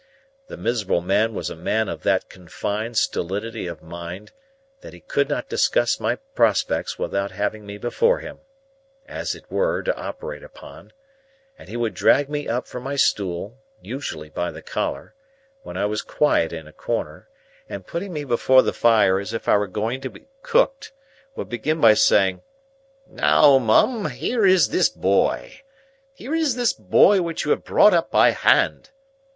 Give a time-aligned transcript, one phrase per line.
[0.47, 4.31] The miserable man was a man of that confined stolidity of mind,
[4.79, 9.95] that he could not discuss my prospects without having me before him,—as it were, to
[9.95, 15.13] operate upon,—and he would drag me up from my stool (usually by the collar)
[15.61, 17.29] where I was quiet in a corner,
[17.69, 20.91] and, putting me before the fire as if I were going to be cooked,
[21.35, 22.41] would begin by saying,
[23.05, 25.61] "Now, Mum, here is this boy!
[26.11, 28.89] Here is this boy which you brought up by hand.